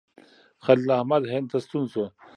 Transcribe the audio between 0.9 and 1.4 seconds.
احمد